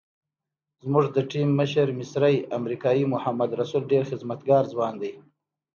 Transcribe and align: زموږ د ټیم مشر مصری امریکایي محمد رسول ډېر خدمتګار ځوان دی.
زموږ 0.83 1.05
د 1.15 1.17
ټیم 1.31 1.49
مشر 1.59 1.87
مصری 1.99 2.35
امریکایي 2.59 3.03
محمد 3.13 3.49
رسول 3.61 3.81
ډېر 3.91 4.03
خدمتګار 4.11 4.63
ځوان 4.73 4.93
دی. 5.01 5.13